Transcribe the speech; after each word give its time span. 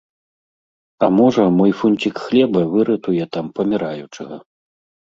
А 1.07 1.09
можа, 1.17 1.43
мой 1.59 1.71
фунцiк 1.83 2.15
хлеба 2.25 2.61
выратуе 2.73 3.25
там 3.39 3.45
памiраючага... 3.61 4.35